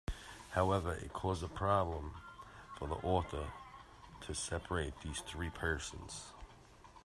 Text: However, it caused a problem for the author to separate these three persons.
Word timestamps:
However, 0.53 0.95
it 0.95 1.13
caused 1.13 1.43
a 1.43 1.47
problem 1.47 2.15
for 2.75 2.87
the 2.87 2.95
author 3.05 3.51
to 4.21 4.33
separate 4.33 4.99
these 5.01 5.19
three 5.19 5.51
persons. 5.51 6.33